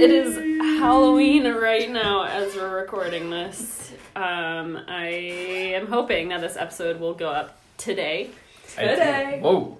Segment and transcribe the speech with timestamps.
[0.00, 0.34] It is
[0.80, 3.92] Halloween right now as we're recording this.
[4.16, 5.08] Um, I
[5.74, 8.30] am hoping that this episode will go up today.
[8.68, 9.40] Today.
[9.42, 9.76] Whoa.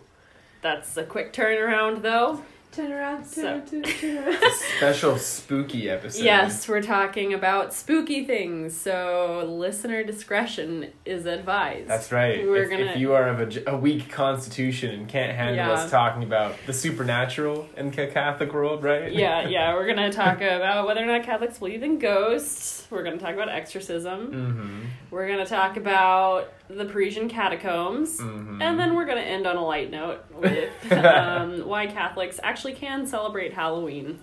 [0.61, 2.45] That's a quick turnaround though.
[2.73, 4.39] Turn around, So- turn, turn, turn around.
[4.79, 6.23] Special spooky episode.
[6.23, 11.89] Yes, we're talking about spooky things, so listener discretion is advised.
[11.89, 12.47] That's right.
[12.47, 15.73] We're if, gonna- if you are of a, a weak constitution and can't handle Yeah.
[15.73, 19.13] us talking about the supernatural in the Catholic world, right?
[19.13, 22.87] yeah, yeah, we're gonna talk about whether or not Catholics believe in ghosts.
[22.89, 24.29] We're gonna talk about exorcism.
[24.31, 24.81] Mm-hmm.
[25.11, 28.21] We're gonna talk about the Parisian catacombs.
[28.21, 28.63] Mm-hmm.
[28.63, 32.60] And then we're going to end on a light note with um, why Catholics actually
[32.65, 34.19] can celebrate Halloween.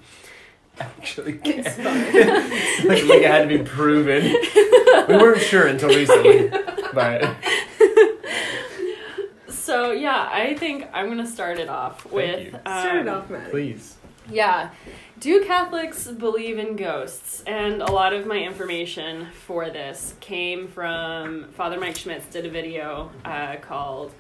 [0.80, 1.83] actually It's can.
[1.83, 2.88] fine.
[2.88, 4.23] like, like it had to be proven.
[5.07, 6.49] we weren't sure until recently,
[6.94, 7.35] but
[9.49, 12.39] So, yeah, I think I'm going to start it off with.
[12.53, 12.53] you.
[12.66, 13.52] Um, Start it off, Maddie.
[13.52, 13.95] please.
[14.29, 14.69] Yeah.
[15.19, 17.44] Do Catholics believe in ghosts?
[17.45, 22.49] And a lot of my information for this came from Father Mike Schmitz did a
[22.49, 24.13] video uh, called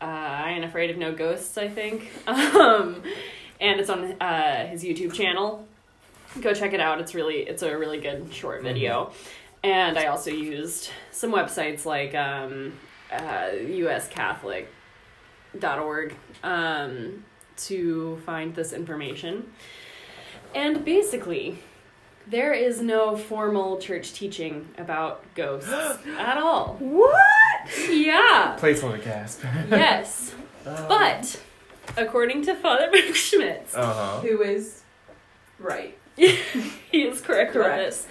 [0.00, 2.10] uh, I Ain't Afraid of No Ghosts, I think.
[2.26, 3.02] Um,
[3.58, 5.66] and it's on uh, his YouTube channel.
[6.40, 7.00] Go check it out.
[7.00, 9.12] It's really it's a really good short video.
[9.62, 12.74] And I also used some websites like um,
[13.10, 17.24] uh, uscatholic.org um,
[17.56, 19.50] to find this information.
[20.54, 21.58] And basically,
[22.28, 25.70] there is no formal church teaching about ghosts
[26.18, 26.76] at all.
[26.78, 27.88] What?
[27.90, 28.56] Yeah.
[28.58, 29.42] Place on the gasp.
[29.70, 30.34] Yes.
[30.64, 31.40] But
[31.96, 34.20] according to Father Mark Schmitz, Uh huh.
[34.20, 34.82] Who is
[35.58, 35.96] right?
[36.16, 37.82] he is correct, about Correct.
[37.84, 38.06] this.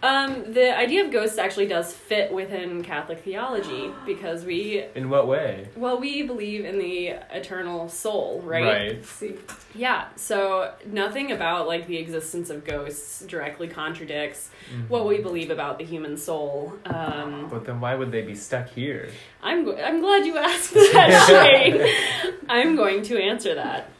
[0.00, 5.26] Um, the idea of ghosts actually does fit within Catholic theology because we, In what
[5.26, 5.68] way?
[5.76, 8.64] well, we believe in the eternal soul, right?
[8.64, 9.04] Right.
[9.04, 9.34] See,
[9.74, 10.04] Yeah.
[10.14, 14.88] So nothing about like the existence of ghosts directly contradicts Mhm.
[14.88, 16.74] what we believe about the human soul.
[16.86, 19.08] Um, But then why would they be stuck here?
[19.42, 22.34] I'm go- I'm glad you asked that, Shane.
[22.48, 23.90] I'm going to answer that.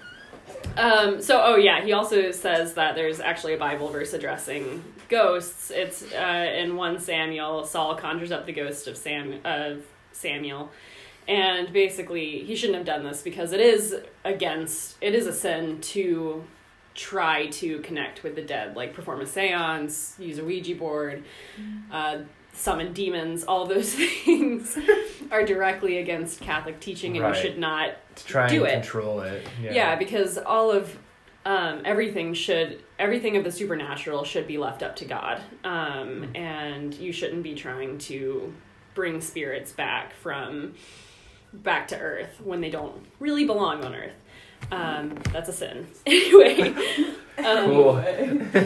[0.78, 5.72] Um, so, oh yeah, he also says that there's actually a Bible verse addressing ghosts.
[5.74, 7.64] It's uh, in one Samuel.
[7.64, 10.70] Saul conjures up the ghost of Sam of Samuel,
[11.26, 15.80] and basically he shouldn't have done this because it is against it is a sin
[15.80, 16.44] to
[16.94, 21.24] try to connect with the dead, like perform a séance, use a Ouija board,
[21.92, 22.18] uh,
[22.58, 23.44] summon demons.
[23.44, 24.76] All those things
[25.30, 27.34] are directly against Catholic teaching, and Right.
[27.36, 28.82] you should not To try Do and it.
[28.82, 29.46] control it.
[29.62, 29.72] Yeah.
[29.72, 30.96] yeah, because all of
[31.46, 36.92] um, everything should everything of the supernatural should be left up to God, um, and
[36.94, 38.52] you shouldn't be trying to
[38.94, 40.74] bring spirits back from
[41.52, 44.12] back to Earth when they don't really belong on Earth.
[44.72, 45.86] Um, that's a sin.
[46.06, 46.74] anyway,
[47.38, 48.02] um, Cool.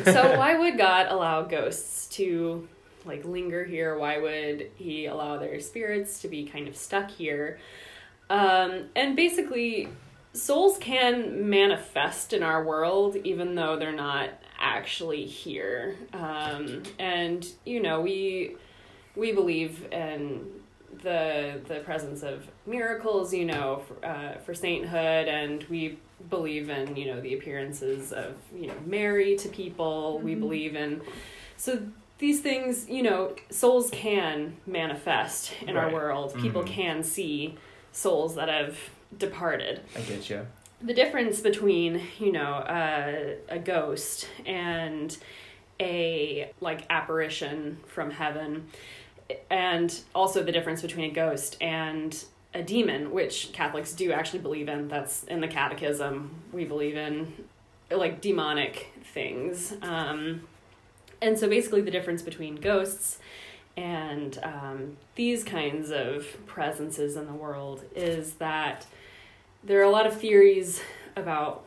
[0.06, 2.66] so why would God allow ghosts to
[3.04, 3.98] like linger here?
[3.98, 7.58] Why would he allow their spirits to be kind of stuck here?
[8.30, 9.88] Um, and basically,
[10.32, 15.96] souls can manifest in our world even though they're not actually here.
[16.12, 18.56] Um, and you know, we
[19.16, 20.46] we believe in
[21.02, 25.98] the the presence of miracles, you know, for, uh, for sainthood, and we
[26.30, 30.20] believe in you know the appearances of you know Mary to people.
[30.20, 30.40] We Mhm.
[30.40, 31.02] believe in
[31.56, 31.82] so
[32.22, 36.32] these things, you know, souls can manifest in our world.
[36.38, 36.66] People Mhm.
[36.68, 37.56] can see
[37.90, 38.78] souls that have
[39.18, 40.46] departed I get you.
[40.80, 45.16] the difference between you know uh, a ghost and
[45.80, 48.68] a like apparition from heaven
[49.50, 54.68] and also the difference between a ghost and a demon which catholics do actually believe
[54.68, 57.32] in that's in the catechism we believe in
[57.90, 60.40] like demonic things um,
[61.22, 63.19] and so basically the difference between ghosts
[63.76, 68.86] and um, these kinds of presences in the world is that
[69.64, 70.82] there are a lot of theories
[71.16, 71.66] about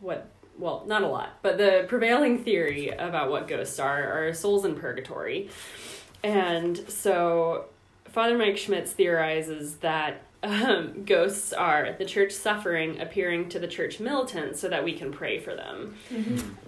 [0.00, 0.28] what
[0.58, 4.74] well not a lot but the prevailing theory about what ghosts are are souls in
[4.74, 5.50] purgatory.
[6.24, 7.66] And so
[8.06, 14.00] father mike schmitz theorizes that um, ghosts are the church suffering appearing to the church
[14.00, 15.96] militant so that we can pray for them.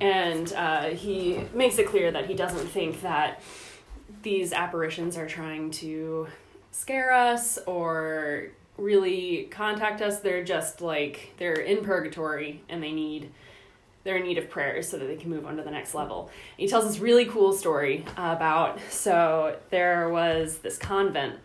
[0.00, 3.42] And uh, he makes it clear that he doesn't think that
[4.22, 6.26] these apparitions are trying to
[6.72, 10.20] scare us or really contact us.
[10.20, 13.30] They're just like they're in purgatory and they need
[14.04, 16.30] they're in need of prayers so that they can move on to the next level.
[16.56, 21.36] He tells this really cool story about so there was this convent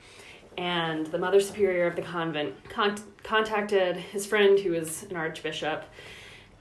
[0.58, 5.86] And the Mother Superior of the convent con- contacted his friend, who was an archbishop,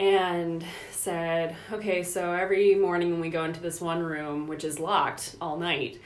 [0.00, 4.78] and said, Okay, so every morning when we go into this one room, which is
[4.78, 6.00] locked all night,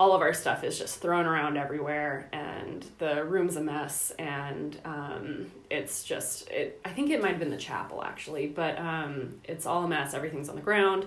[0.00, 4.78] all of our stuff is just thrown around everywhere and the room's a mess and
[4.84, 9.34] um, it's just it i think it might have been the chapel actually but um,
[9.44, 11.04] it's all a mess everything's on the ground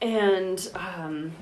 [0.00, 1.32] and um,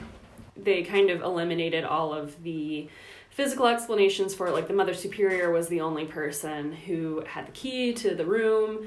[0.57, 2.89] they kind of eliminated all of the
[3.31, 7.53] physical explanations for it like the mother superior was the only person who had the
[7.53, 8.87] key to the room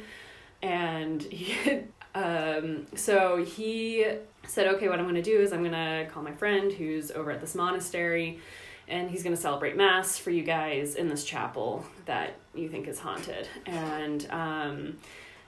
[0.61, 1.83] and he,
[2.15, 4.05] um, so he
[4.45, 7.11] said, okay, what I'm going to do is I'm going to call my friend who's
[7.11, 8.39] over at this monastery
[8.87, 12.87] and he's going to celebrate mass for you guys in this chapel that you think
[12.87, 13.47] is haunted.
[13.65, 14.97] And um,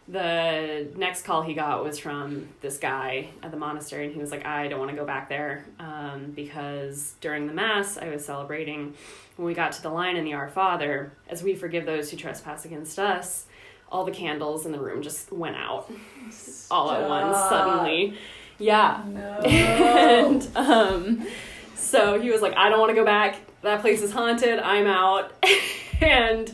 [0.08, 4.32] the next call he got was from this guy at the monastery, and he was
[4.32, 8.24] like, I don't want to go back there um, because during the mass I was
[8.24, 8.94] celebrating.
[9.36, 12.18] When we got to the line in the Our Father, as we forgive those who
[12.18, 13.46] trespass against us,
[13.92, 15.92] all the candles in the room just went out
[16.72, 18.18] all at once suddenly.
[18.60, 19.04] Yeah.
[19.08, 19.42] No.
[19.46, 21.28] And um,
[21.76, 23.38] so he was like, I don't want to go back.
[23.62, 24.60] That place is haunted.
[24.60, 25.32] I'm out.
[26.02, 26.52] and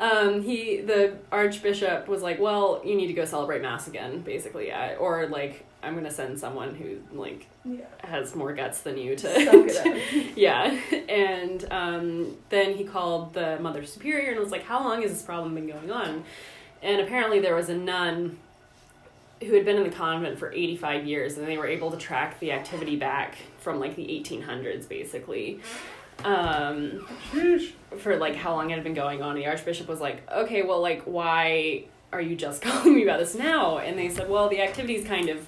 [0.00, 4.72] um, he, the archbishop, was like, Well, you need to go celebrate mass again, basically.
[4.72, 7.84] I, or like, I'm gonna send someone who like yeah.
[8.02, 10.00] has more guts than you to.
[10.36, 10.78] Yeah.
[11.08, 15.22] And um, then he called the mother superior and was like, How long has this
[15.22, 16.24] problem been going on?
[16.82, 18.38] And apparently there was a nun
[19.42, 22.40] who had been in the convent for 85 years and they were able to track
[22.40, 25.60] the activity back from like the 1800s basically
[26.24, 27.06] um,
[27.98, 30.80] for like how long it had been going on the archbishop was like okay well
[30.80, 34.60] like why are you just calling me about this now and they said well the
[34.60, 35.46] activity's kind of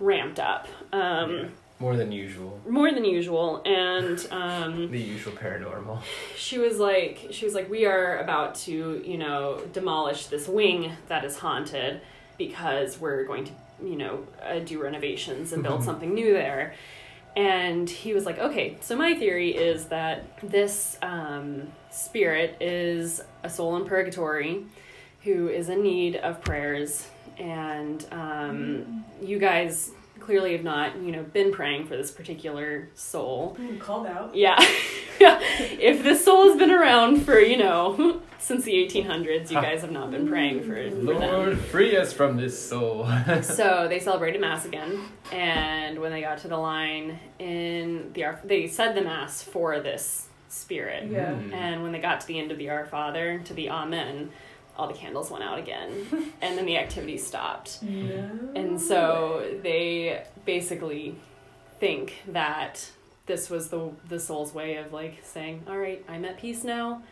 [0.00, 1.44] ramped up um, Yeah.
[1.78, 2.58] More than usual.
[2.66, 5.98] more than usual and um, The usual paranormal.
[6.34, 10.92] she was like she was like we are about to you know demolish this wing
[11.08, 12.00] that is haunted
[12.38, 13.52] because we're going to
[13.84, 15.84] you know uh, do renovations and build Mhm.
[15.84, 16.74] something new there
[17.36, 23.50] and he was like okay so my theory is that this um, spirit is a
[23.50, 24.64] soul in purgatory
[25.26, 27.08] who is in need of prayers.
[27.36, 29.90] And um, you guys
[30.26, 34.34] clearly have not you know been praying for this particular soul Ooh, called out.
[34.34, 34.56] yeah.
[35.20, 35.40] yeah.
[35.60, 39.90] If this soul has been around for, you know, since the 1800s, you guys have
[39.92, 41.20] not been praying for, for them.
[41.20, 43.08] Lord, free us from this soul.
[43.42, 45.00] So they celebrated Mass again.
[45.32, 49.80] And when they got to the line in the Our, they said the Mass for
[49.80, 51.10] this spirit.
[51.10, 51.32] Yeah.
[51.32, 51.52] Mm.
[51.52, 54.30] And when they got to the end of the Our Father, to the Amen,
[54.76, 55.90] all the candles went out again.
[56.42, 57.82] and then the activity stopped.
[57.82, 58.30] No.
[58.54, 61.16] And so they basically
[61.80, 62.90] think that
[63.26, 67.02] this was the the soul's way of like saying, "All right, I'm at peace now.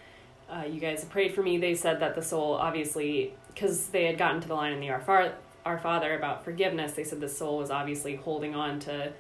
[0.49, 4.05] Uh, you guys have prayed for me." They said that the soul, obviously, because they
[4.06, 5.32] had gotten to the line in the Our, Far-
[5.64, 9.12] Our Father about forgiveness, they said the soul was obviously holding on to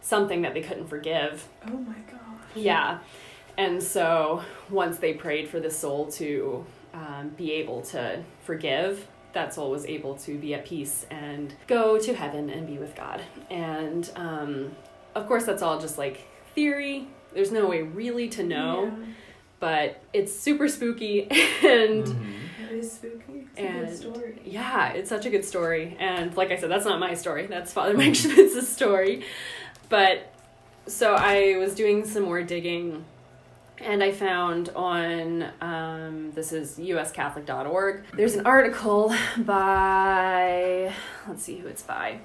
[0.00, 1.46] something that they couldn't forgive.
[1.66, 2.20] Oh my gosh.
[2.54, 3.00] Yeah.
[3.58, 9.54] And so once they prayed for the soul to um, be able to forgive, that
[9.54, 13.20] soul was able to be at peace and go to heaven and be with God.
[13.50, 14.72] And um,
[15.14, 17.06] of course, that's all just like theory.
[17.32, 18.92] There's no way really to know,
[19.60, 22.04] but it's super spooky and.
[22.06, 22.26] Mhm.
[22.60, 23.46] Yeah, it is spooky.
[23.56, 24.42] It's a And- good story.
[24.44, 25.96] Yeah, it's such a good story.
[26.00, 27.46] And like I said, that's not my story.
[27.46, 29.24] That's Father Mike Schmitz's story.
[29.88, 30.32] But
[30.86, 33.04] so I was doing some more digging
[33.80, 38.04] and I found on um, this is uscatholic.org.
[38.14, 40.92] There's an article by
[41.26, 42.20] let's see who it's by.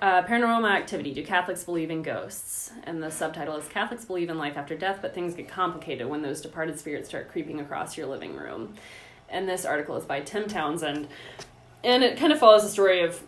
[0.00, 1.14] Uh, paranormal activity.
[1.14, 2.70] Do Catholics believe in ghosts?
[2.84, 6.20] And the subtitle is Catholics believe in life after death, but things get complicated when
[6.20, 8.74] those departed spirits start creeping across your living room.
[9.28, 11.08] And this article is by Tim Townsend.
[11.82, 13.22] And it kind of follows the story of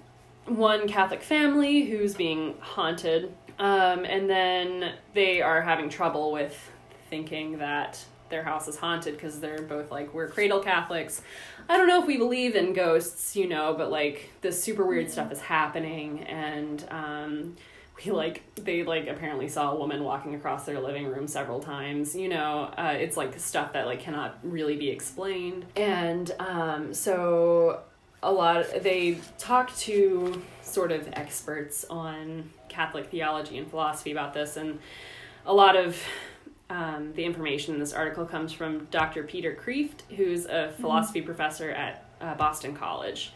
[0.45, 3.33] one Catholic family who's being haunted.
[3.59, 6.71] Um, and then they are having trouble with
[7.09, 11.23] thinking that their house is haunted because they're both like, we're cradle Catholics.
[11.69, 15.11] I don't know if we believe in ghosts, you know, but like this super weird
[15.11, 16.25] stuff is happening.
[16.25, 17.57] And um,
[18.05, 22.15] we like, they like apparently saw a woman walking across their living room several times,
[22.15, 25.65] you know, uh, it's like stuff that like cannot really be explained.
[25.75, 27.81] And um, so
[28.23, 34.57] a lot they talk to sort of experts on Catholic theology and philosophy about this,
[34.57, 34.81] and
[35.47, 35.97] a lot of
[36.71, 39.23] um, the information in this article comes from Dr.
[39.25, 43.33] Peter Kreeft, who's a philosophy professor at uh, Boston College,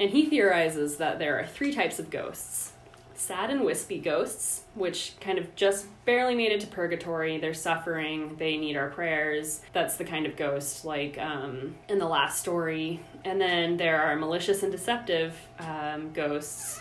[0.00, 2.72] and he theorizes that there are three types of ghosts.
[3.16, 7.38] sad and wispy ghosts, which kind of just barely made it to purgatory.
[7.38, 8.34] They're suffering.
[8.36, 9.60] They need our prayers.
[9.72, 13.00] That's the kind of ghost like um, in the last story.
[13.24, 16.80] And then there are malicious and deceptive um, ghosts,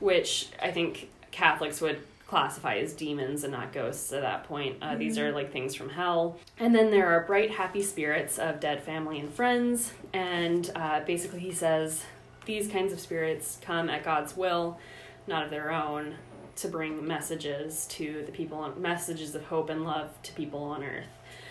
[0.00, 4.76] which I think Catholics would classify as demons and not ghosts at that point.
[4.80, 6.38] Uh, These are like things from hell.
[6.60, 9.92] And then there are bright, happy spirits of dead family and friends.
[10.12, 12.04] And uh, basically, he says
[12.46, 14.78] these kinds of spirits come at God's will,
[15.26, 16.14] not of their own,
[16.56, 20.84] to bring messages to the people, on, messages of hope and love to people on
[20.84, 21.08] earth.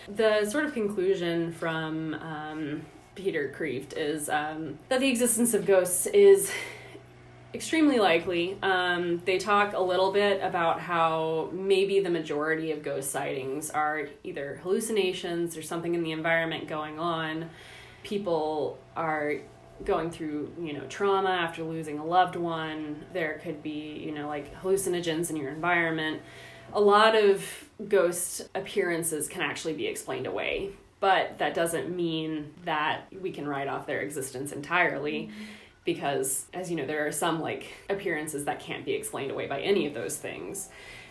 [0.08, 6.06] The sort of conclusion from um, Peter Kreeft is um, that the existence of ghosts
[6.06, 6.50] is
[7.52, 8.56] extremely likely.
[8.62, 14.08] Um, they talk a little bit about how maybe the majority of ghost sightings are
[14.22, 17.50] either hallucinations or something in the environment going on.
[18.02, 19.36] People are
[19.84, 23.04] going through, you know, trauma after losing a loved one.
[23.12, 26.22] There could be, you know, like hallucinogens in your environment.
[26.72, 27.44] A lot of
[27.88, 33.66] ghost appearances can actually be explained away, but that doesn't mean that we can write
[33.66, 35.30] off their existence entirely
[35.84, 39.60] because as you know there are some like appearances that can't be explained away by
[39.60, 40.68] any of those things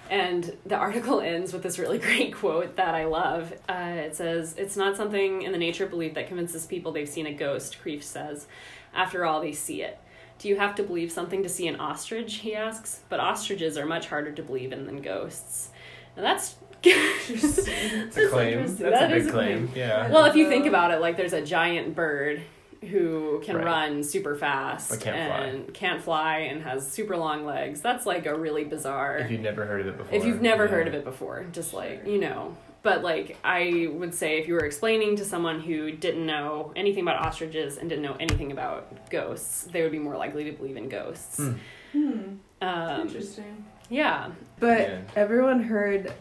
[0.09, 4.55] and the article ends with this really great quote that i love uh, it says
[4.57, 7.77] it's not something in the nature of belief that convinces people they've seen a ghost
[7.83, 8.47] Kreeft says
[8.93, 9.97] after all they see it
[10.37, 13.85] do you have to believe something to see an ostrich he asks but ostriches are
[13.85, 15.69] much harder to believe in than ghosts
[16.15, 18.59] and that's a claim.
[18.65, 19.67] That's That a big a claim.
[19.67, 19.71] claim.
[19.75, 20.09] Yeah.
[20.09, 22.41] well if you think about it like there's a giant bird
[22.89, 23.65] who can Right.
[23.65, 25.39] run super fast can't fly.
[25.47, 29.41] and can't fly and has super long legs that's like a really bizarre if you've
[29.41, 30.15] never heard of it before.
[30.17, 30.71] if you've never yeah.
[30.71, 34.53] heard of it before just like you know but like i would say if you
[34.53, 39.09] were explaining to someone who didn't know anything about ostriches and didn't know anything about
[39.09, 41.53] ghosts they would be more likely to believe in ghosts Hmm.
[41.91, 42.21] Hmm.
[42.61, 43.65] um, Interesting.
[43.89, 45.01] yeah But Yeah.
[45.17, 46.13] everyone heard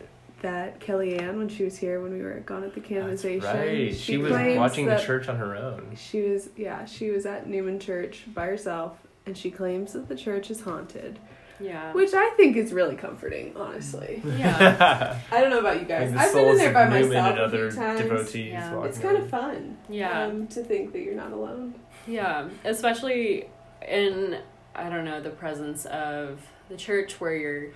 [0.42, 3.94] that Kellyanne, when she was here, when we were gone at the That's right.
[3.94, 5.96] She, was watching the church on her own.
[5.96, 10.16] She was, yeah, she was at Newman Church by herself, and she claims that the
[10.16, 11.18] church is haunted,
[11.60, 14.22] yeah which I think is really comforting, honestly.
[14.36, 16.12] yeah I don't know about you guys.
[16.12, 18.00] Like I've been in there by Newman myself and a other few times.
[18.00, 18.52] devotees.
[18.52, 18.82] Yeah.
[18.84, 21.74] It's kind of fun, yeah um, to think that you're not alone.
[22.06, 23.48] Yeah, especially
[23.86, 24.38] in
[24.74, 27.72] I don't know the presence of the church where you're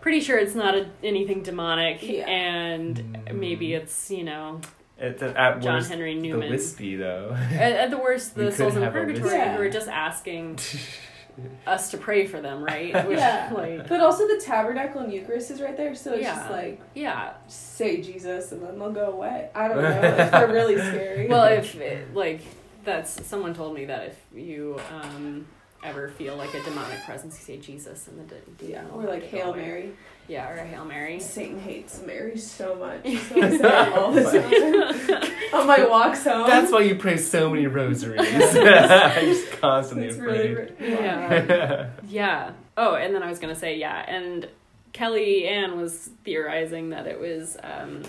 [0.00, 2.26] pretty sure it's not a, anything demonic Yeah.
[2.28, 3.34] and Mm.
[3.34, 4.60] maybe it's you know
[4.98, 6.50] It's at, at John worst Henry the Newman.
[6.50, 7.34] wispy though.
[7.52, 9.50] At, at the worst, the could souls in purgatory whiskey.
[9.56, 10.58] who are just asking
[11.68, 13.06] us to pray for them, right?
[13.06, 13.52] Which, Yeah.
[13.54, 16.34] like, But also the tabernacle and Eucharist is right there, so it's Yeah.
[16.34, 17.34] just like yeah.
[17.46, 19.48] say Jesus and then they'll go away.
[19.54, 21.28] I don't know if they're really scary.
[21.28, 22.40] Well, if it, like
[22.84, 25.46] that's someone told me that if you um
[25.82, 29.06] ever feel like a demonic presence, you say Jesus and the de- yeah, will or
[29.06, 29.60] like go Hail away.
[29.62, 29.92] Mary.
[30.26, 31.20] Yeah, or a Hail Mary.
[31.20, 36.24] Satan hates Mary so much, so I say it all the time on my walks
[36.24, 36.46] home.
[36.48, 38.20] That's why you pray so many rosaries.
[38.30, 40.74] I just constantly it's really, afraid.
[40.80, 41.90] really Yeah.
[42.06, 42.52] Yeah.
[42.76, 44.48] Oh, and then I was gonna say yeah, and
[44.92, 48.02] Kelly Ann was theorizing that it was um,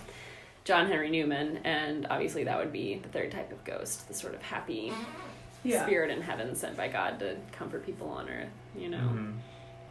[0.65, 4.33] John Henry Newman, and obviously that would be the third type of ghost, the sort
[4.33, 4.91] of happy
[5.63, 5.83] yeah.
[5.85, 8.47] spirit in heaven sent by God to comfort people on earth.
[8.77, 9.33] You know, Mhm.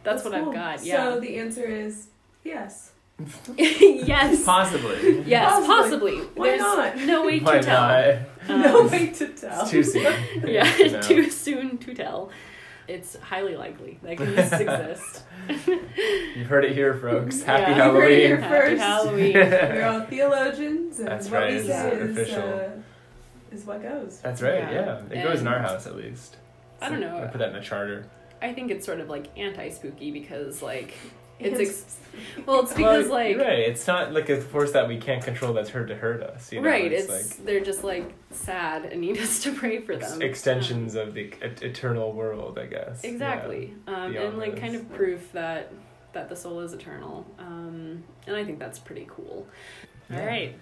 [0.03, 0.49] that's, what cool.
[0.49, 0.83] I've got.
[0.85, 1.13] yeah.
[1.13, 2.07] So the answer is
[2.43, 2.91] yes.
[3.57, 4.45] yes.
[4.45, 5.21] Possibly.
[5.23, 6.13] Yes, Possibly.
[6.15, 6.17] possibly.
[6.35, 6.97] Why There's not?
[6.99, 7.81] no way to tell.
[7.87, 8.15] not?
[8.47, 9.61] Um, no way to tell.
[9.61, 10.15] It's too soon.
[10.47, 11.01] Yeah, No.
[11.01, 12.29] too soon to tell.
[12.87, 15.23] It's highly likely that ghosts exist.
[16.35, 17.43] You've heard it here, folks.
[17.43, 17.85] Happy Yeah.
[17.87, 18.77] You heard it here Halloween.
[18.77, 19.31] Happy.
[19.33, 19.75] Halloween.
[19.75, 22.41] We're all theologians, and That's what right, we it's say is, official.
[22.41, 22.69] uh,
[23.51, 24.19] is what goes.
[24.21, 24.59] That's right.
[24.59, 25.01] Yeah.
[25.11, 26.37] Yeah, it goes in our house at least.
[26.81, 27.21] I don't know.
[27.21, 28.05] I put that in the charter.
[28.41, 30.93] I think it's sort of like anti spooky because like
[31.39, 31.95] It's- it's ex-
[32.45, 33.59] well, it's because Well, like right.
[33.59, 36.51] It's not like a force that we can't control that's heard to hurt us.
[36.51, 36.69] You know?
[36.69, 40.11] right, It's, it's, like they're just like sad and need us to pray for ex-
[40.11, 40.21] them.
[40.21, 43.03] extensions of the et- eternal world, I guess.
[43.03, 44.59] Um, exactly, um, and like this.
[44.61, 45.71] kind of proof that
[46.13, 47.25] that the soul is eternal.
[47.37, 49.47] Um, and I think that's pretty cool.
[50.09, 50.21] Yeah.
[50.21, 50.59] All right, let's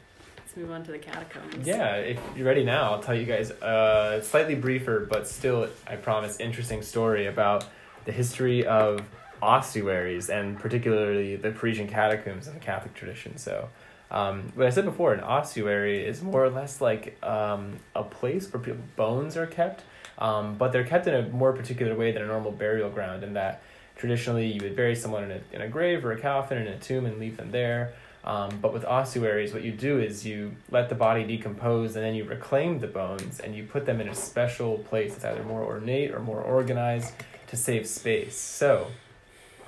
[0.57, 1.65] move on to the catacombs.
[1.65, 5.95] Yeah, if you're ready now, I'll tell you guys a slightly briefer, but still, I
[5.95, 7.65] promise, interesting story about
[8.05, 9.01] the history of
[9.41, 13.37] ossuaries and particularly the Parisian catacombs in the Catholic tradition.
[13.37, 13.69] So,
[14.09, 18.51] um, what I said before, an ossuary is more or less like um, a place
[18.51, 19.83] where bones are kept,
[20.17, 23.23] um, but they're kept in a more particular way than a normal burial ground.
[23.23, 23.61] In that,
[23.95, 26.79] traditionally, you would bury someone in a in a grave or a coffin in a
[26.79, 27.93] tomb and leave them there.
[28.27, 32.13] Um, but with ossuaries, what you do is you let the body decompose and then
[32.13, 35.63] you reclaim the bones and you put them in a special place that's either more
[35.63, 37.13] ornate or more organized
[37.47, 38.37] to save space.
[38.37, 38.87] So,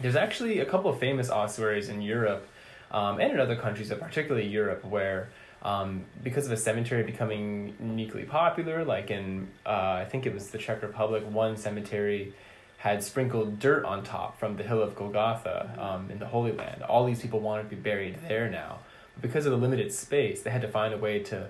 [0.01, 2.49] there's actually a couple of famous ossuaries in Europe
[2.91, 5.29] um, and in other countries, but particularly Europe, where
[5.61, 9.69] um, because of a cemetery becoming uniquely popular, like in, uh,
[10.01, 12.33] I think it was the Czech Republic, one cemetery
[12.79, 16.81] had sprinkled dirt on top from the hill of Golgotha um, in the Holy Land.
[16.83, 18.79] All these people wanted to be buried there now.
[19.15, 21.49] But because of the limited space, they had to find a way to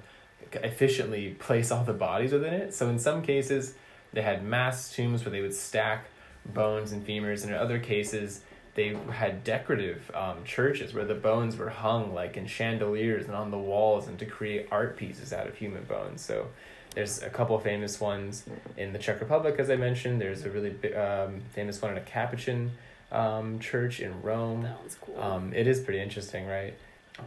[0.54, 2.74] efficiently place all the bodies within it.
[2.74, 3.76] So in some cases,
[4.12, 6.06] they had mass tombs where they would stack
[6.46, 8.42] bones and femurs, and in other cases,
[8.74, 13.52] they had decorative um, churches where the bones were hung like in chandeliers and on
[13.52, 16.22] the walls and to create art pieces out of human bones.
[16.22, 16.48] So
[16.96, 18.44] there's a couple of famous ones
[18.78, 20.20] in the Czech Republic, as I mentioned.
[20.20, 22.72] There's a really um, famous one in a Capuchin
[23.12, 24.64] um, church in Rome.
[24.64, 25.20] That one's cool.
[25.20, 26.74] Um, it is pretty interesting, right?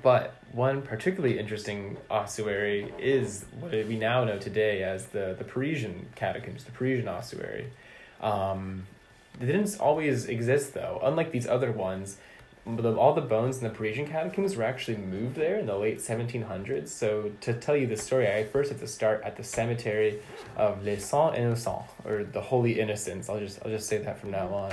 [0.02, 6.08] But one particularly interesting ossuary is what we now know today as the, the Parisian
[6.14, 7.66] catacombs, the Parisian ossuary.
[8.20, 8.86] Um,
[9.38, 11.00] they didn't always exist though.
[11.02, 12.16] Unlike these other ones,
[12.64, 16.88] all the bones in the Parisian catacombs were actually moved there in the late 1700s.
[16.88, 20.20] So to tell you the story, I first have to start at the cemetery
[20.56, 23.28] of Les Saints Innocents, or the Holy Innocents.
[23.28, 24.72] I'll just I'll just say that from now on.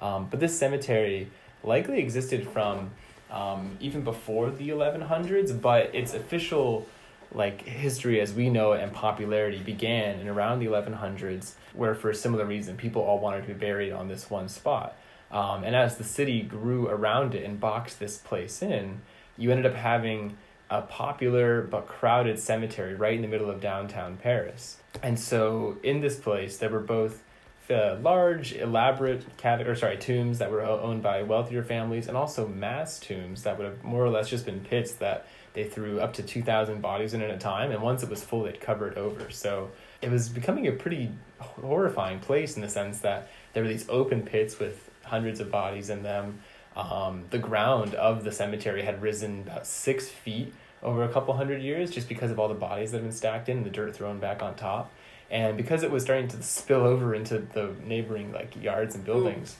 [0.00, 1.30] Um, but this cemetery
[1.62, 2.90] likely existed from
[3.30, 6.86] um, even before the 1100s, but its official
[7.32, 12.10] like history as we know it and popularity began in around the 1100s, where for
[12.10, 14.96] a similar reason people all wanted to be buried on this one spot.
[15.30, 19.02] Um, and as the city grew around it and boxed this place in,
[19.36, 20.36] you ended up having
[20.70, 24.78] a popular but crowded cemetery right in the middle of downtown Paris.
[25.02, 27.22] And so in this place, there were both
[27.70, 32.48] uh, large, elaborate cat or sorry tombs that were owned by wealthier families, and also
[32.48, 36.14] mass tombs that would have more or less just been pits that they threw up
[36.14, 37.70] to two thousand bodies in at a time.
[37.70, 39.30] And once it was full, they'd cover it over.
[39.30, 39.70] So
[40.00, 44.22] it was becoming a pretty horrifying place in the sense that there were these open
[44.22, 46.40] pits with hundreds of bodies in them.
[46.76, 51.60] Um, the ground of the cemetery had risen about six feet over a couple hundred
[51.60, 54.20] years just because of all the bodies that had been stacked in the dirt thrown
[54.20, 54.92] back on top.
[55.30, 59.56] And because it was starting to spill over into the neighboring like yards and buildings,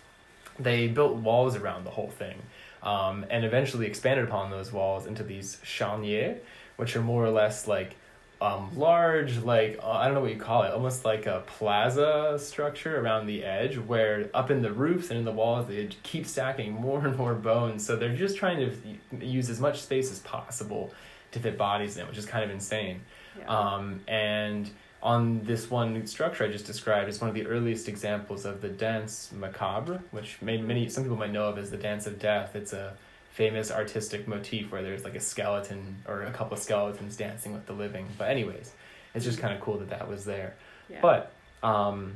[0.58, 0.62] Ooh.
[0.62, 2.40] they built walls around the whole thing.
[2.82, 6.38] Um, and eventually expanded upon those walls into these charniers,
[6.76, 7.96] which are more or less like
[8.40, 12.38] um, large, like uh, I don't know what you call it, almost like a plaza
[12.38, 16.26] structure around the edge, where up in the roofs and in the walls they keep
[16.26, 17.84] stacking more and more bones.
[17.84, 20.92] So they're just trying to use as much space as possible
[21.32, 23.00] to fit bodies in, which is kind of insane.
[23.38, 23.46] Yeah.
[23.46, 24.70] Um, and
[25.02, 28.68] on this one structure I just described is one of the earliest examples of the
[28.68, 32.54] dance macabre, which made many some people might know of as the dance of death.
[32.54, 32.96] It's a
[33.38, 37.64] famous artistic motif where there's like a skeleton or a couple of skeletons dancing with
[37.66, 38.04] the living.
[38.18, 38.72] But anyways,
[39.14, 40.56] it's just kind of cool that that was there.
[40.90, 40.98] Yeah.
[41.00, 42.14] But um,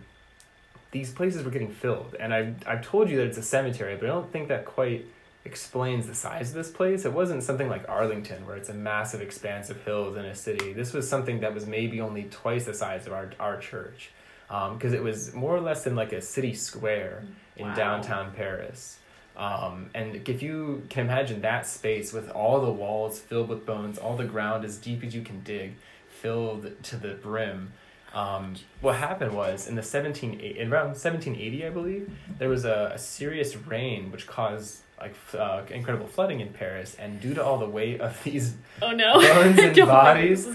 [0.90, 4.06] these places were getting filled, and I've I've told you that it's a cemetery, but
[4.06, 5.06] I don't think that quite
[5.44, 7.04] explains the size of this place.
[7.04, 10.72] It wasn't something like Arlington where it's a massive expanse of hills in a city.
[10.72, 14.10] This was something that was maybe only twice the size of our our church,
[14.48, 17.22] because um, it was more or less in like a city square
[17.56, 17.74] in wow.
[17.74, 18.98] downtown Paris.
[19.36, 23.98] Um, and if you can imagine that space with all the walls filled with bones,
[23.98, 25.74] all the ground as deep as you can dig,
[26.08, 27.72] filled to the brim.
[28.14, 32.92] Um, what happened was in the 17 in around 1780, I believe, there was a,
[32.94, 37.58] a serious rain which caused like uh, incredible flooding in Paris, and due to all
[37.58, 40.46] the weight of these oh no bones and bodies,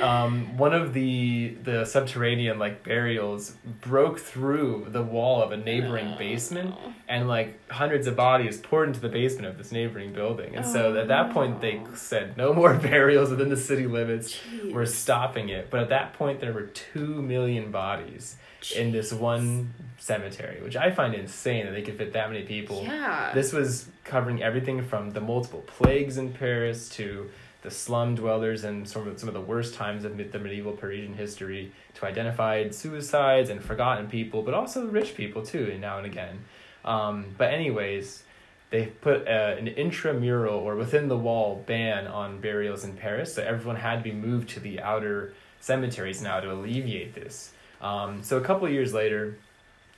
[0.00, 6.12] um, one of the the subterranean like burials broke through the wall of a neighboring
[6.14, 6.74] oh, basement,
[7.08, 10.56] and like hundreds of bodies poured into the basement of this neighboring building.
[10.56, 14.34] And oh, so at that point, they said no more burials within the city limits.
[14.34, 14.72] Jeez.
[14.72, 15.68] We're stopping it.
[15.70, 18.36] But at that point, there were two million bodies
[18.76, 22.82] in this one cemetery, which I find insane that they could fit that many people.
[22.82, 23.32] Yeah.
[23.34, 27.30] This was covering everything from the multiple plagues in Paris to
[27.62, 31.14] the slum dwellers and some of, some of the worst times of the medieval Parisian
[31.14, 36.06] history to identified suicides and forgotten people, but also rich people too, and now and
[36.06, 36.44] again.
[36.84, 38.22] Um, but anyways,
[38.70, 43.42] they put a, an intramural or within the wall ban on burials in Paris, so
[43.42, 47.52] everyone had to be moved to the outer cemeteries now to alleviate this.
[47.80, 49.36] Um, so a couple years later,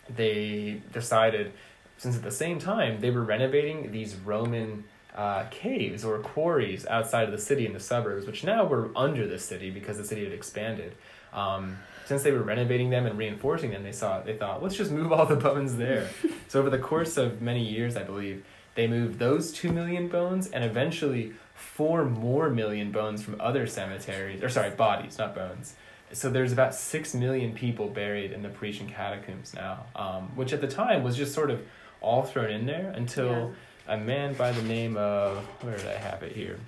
[0.08, 1.52] they decided,
[1.98, 7.24] since at the same time they were renovating these Roman uh, caves or quarries outside
[7.24, 10.24] of the city in the suburbs, which now were under the city because the city
[10.24, 10.94] had expanded.
[11.32, 14.90] Um, since they were renovating them and reinforcing them, they saw they thought let's just
[14.90, 16.08] move all the bones there.
[16.48, 20.48] so over the course of many years, I believe they moved those two million bones
[20.48, 25.74] and eventually four more million bones from other cemeteries or sorry bodies, not bones
[26.12, 30.60] so there's about six million people buried in the Parisian catacombs now, um, which at
[30.60, 31.62] the time was just sort of
[32.00, 33.52] all thrown in there until
[33.88, 36.58] a man by the name of where did I have it here?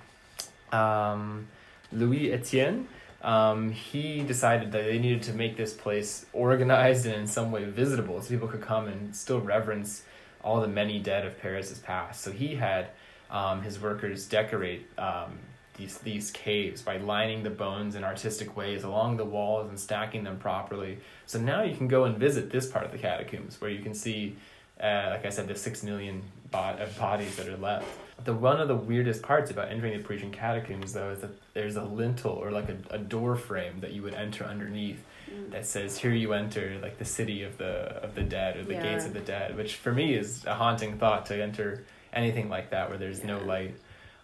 [0.71, 1.47] Um,
[1.91, 2.87] Louis Etienne.
[3.21, 7.63] Um, he decided that they needed to make this place organized and in some way
[7.65, 10.03] visitable so people could come and still reverence
[10.43, 12.21] all the many dead of Paris's past.
[12.21, 12.89] So he had
[13.31, 15.39] um, his workers decorate um,
[15.77, 20.23] these these caves by lining the bones in artistic ways along the walls and stacking
[20.23, 20.99] them properly.
[21.25, 23.93] So now you can go and visit this part of the catacombs where you can
[23.93, 24.35] see,
[24.81, 27.85] uh, like I said, the six million bod- of bodies that are left.
[28.23, 31.75] The one of the weirdest parts about entering the Parisian catacombs, though, is that there's
[31.75, 35.49] a lintel or like a, a door frame that you would enter underneath Mm.
[35.53, 38.73] that says "Here you enter, like the city of the of the dead or the
[38.75, 38.83] Yeah.
[38.83, 41.83] gates of the dead," which for me is a haunting thought to enter
[42.13, 43.75] anything like that where there's no light.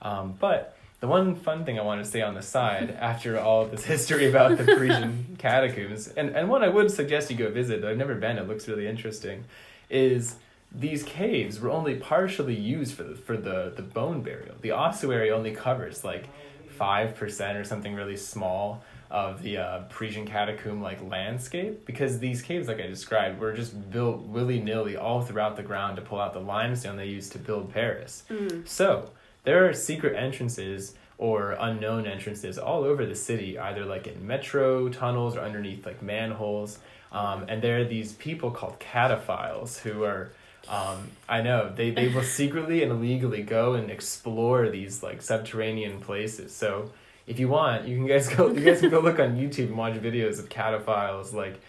[0.04, 3.66] Um, but the one fun thing I want to say on the side after all
[3.66, 7.82] this history about the Parisian catacombs, and, and one I would suggest you go visit,
[7.82, 9.44] though I've never been, it looks really interesting,
[9.90, 10.36] is
[10.72, 14.56] these caves were only partially used for the, for the, the bone burial.
[14.62, 16.30] The ossuary only covers like
[16.80, 22.68] 5% or something really small of the uh, Parisian catacomb like landscape because these caves,
[22.68, 26.32] like I described, were just built willy nilly all throughout the ground to pull out
[26.32, 28.24] the limestone they used to build Paris.
[28.30, 28.66] Mm.
[28.66, 29.10] So
[29.44, 34.90] there are secret entrances or unknown entrances all over the city, either like in metro
[34.90, 36.80] tunnels or underneath like manholes.
[37.12, 40.32] Um, and there are these people called cataphiles who are,
[40.68, 46.00] um, I know, they, they will secretly and illegally go and explore these like subterranean
[46.00, 46.56] places.
[46.56, 46.92] So
[47.28, 49.78] if you want, you can guys go you guys can go look on YouTube and
[49.78, 51.62] watch videos of cataphiles like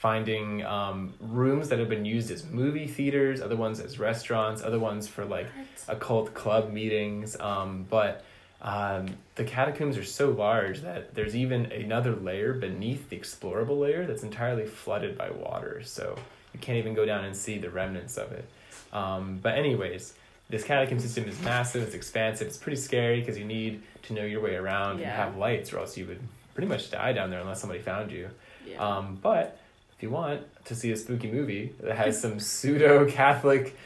[0.00, 4.78] finding um, rooms that have been used as movie theaters, other ones as restaurants, other
[4.78, 5.46] ones for like
[5.88, 7.38] occult club meetings.
[7.38, 8.24] Um, but
[8.62, 14.06] um, the catacombs are so large that there's even another layer beneath the explorable layer
[14.06, 15.82] that's entirely flooded by water.
[15.84, 16.16] So
[16.54, 18.48] you can't even go down and see the remnants of it.
[18.94, 20.14] Um, but anyways,
[20.48, 21.82] this catacomb system is massive.
[21.82, 22.46] It's expansive.
[22.46, 25.78] It's pretty scary because you need to know your way around and have lights, or
[25.78, 26.20] else you would
[26.54, 28.30] pretty much die down there unless somebody found you.
[28.66, 28.78] Yeah.
[28.78, 29.59] Um, but
[30.00, 33.76] if you want to see a spooky movie that has some pseudo Catholic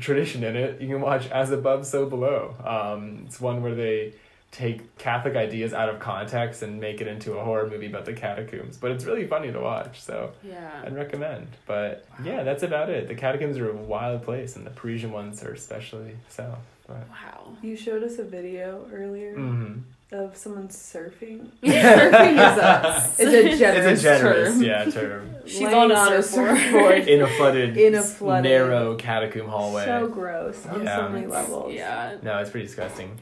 [0.00, 2.56] tradition in it, you can watch As Above, So Below.
[2.64, 4.14] Um, it's one where they
[4.50, 8.12] take Catholic ideas out of context and make it into a horror movie about the
[8.12, 8.76] catacombs.
[8.76, 10.82] But it's really funny to watch, so yeah.
[10.84, 11.46] I'd recommend.
[11.64, 13.06] But yeah, that's about it.
[13.06, 16.58] The catacombs are a wild place, and the Parisian ones are especially so.
[16.88, 17.56] But, Wow.
[17.62, 19.78] You showed us a video earlier hmm
[20.12, 21.48] of someone surfing.
[21.62, 23.18] Surfing is us.
[23.18, 24.62] It's a generous, It's a generous, term.
[24.62, 25.34] yeah, term.
[25.46, 27.08] She's Laying on a surfboard.
[27.08, 29.84] In a flooded, In a flooded- narrow catacomb hallway.
[29.84, 30.96] So gross on Yeah.
[30.98, 31.72] so many levels.
[31.72, 32.16] Yeah.
[32.22, 33.18] No, it's pretty disgusting.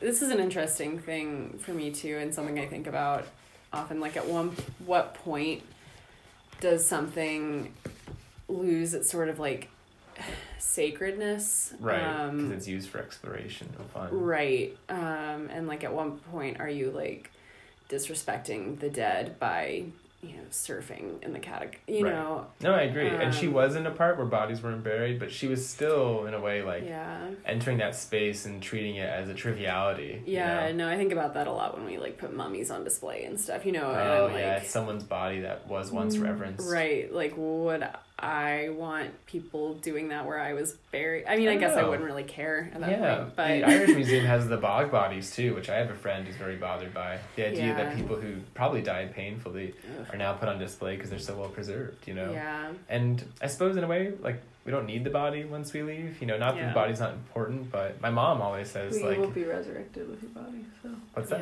[0.00, 3.24] This is an interesting thing for me too, and something I think about
[3.72, 4.00] often.
[4.00, 4.50] Like, at one,
[4.84, 5.62] what point
[6.60, 7.72] does something
[8.48, 9.68] lose its sort of like
[10.58, 11.74] sacredness?
[11.80, 14.08] Right, because Um, it's used for exploration and fun.
[14.12, 14.76] right.
[14.88, 17.30] Um, and like, at one point, are you like
[17.88, 19.84] disrespecting the dead by
[20.22, 21.80] you know surfing in the catacomb?
[21.86, 22.12] You Right.
[22.14, 23.08] know, No, I agree.
[23.08, 26.26] and she Um, was in a part where bodies weren't buried, but she was still,
[26.26, 27.30] in a way, like yeah.
[27.44, 30.22] entering that space and treating it as a triviality.
[30.26, 30.72] you Yeah, know?
[30.72, 33.38] no, I think about that a lot when we like put mummies on display and
[33.38, 33.64] stuff.
[33.66, 36.68] You know, Oh, I'm like, yeah, it's someone's body that was once Mm, reverenced.
[36.70, 37.12] Right.
[37.12, 41.24] Like, would I want people doing that where I was buried?
[41.28, 41.90] I mean, I, I guess I oh.
[41.90, 43.36] wouldn't really care at that Yeah, point.
[43.36, 46.36] But the Irish Museum has the bog bodies too, which I have a friend who's
[46.36, 47.18] very bothered by.
[47.36, 47.74] The idea Yeah.
[47.74, 50.06] that people who probably died painfully Ugh.
[50.12, 52.32] are now put on display because they're so well preserved, you know?
[52.32, 52.72] yeah.
[52.88, 56.20] And I suppose in a way, like we don't need the body once we leave.
[56.20, 59.08] You know, not that the body's not important, but my mom always says But you
[59.10, 60.64] like, will be resurrected with your body.
[60.82, 61.40] So, "What's that?"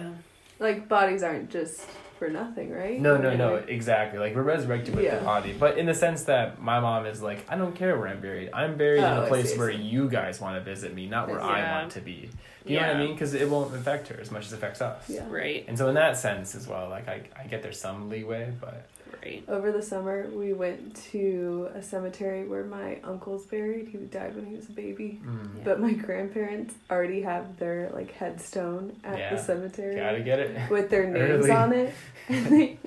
[0.58, 0.64] Yeah.
[0.66, 1.86] like, bodies aren't just
[2.18, 3.00] for nothing, right?
[3.00, 4.18] No, no, no, exactly.
[4.18, 5.18] Like we're resurrected with Yeah.
[5.18, 8.08] the body, but in the sense that my mom is like, I don't care where
[8.08, 8.50] I'm buried.
[8.52, 9.78] I'm buried in a oh, place see, where see.
[9.78, 12.30] you guys want to visit me, not where I want to be.
[12.66, 13.12] Do you know what I mean?
[13.12, 15.08] Because it won't affect her as much as it affects us.
[15.08, 15.26] Yeah.
[15.28, 15.64] Right.
[15.68, 18.86] And so in that sense as well, like I, I get there's some leeway, but
[19.22, 19.44] Right.
[19.48, 23.88] Over the summer, we went to a cemetery where my uncle's buried.
[23.88, 25.20] He died when he was a baby.
[25.24, 25.62] mm, Yeah.
[25.64, 29.34] But my grandparents already have their like headstone at Yeah.
[29.34, 30.70] the cemetery gotta get it.
[30.70, 31.94] with their names on it.
[32.28, 32.78] And they,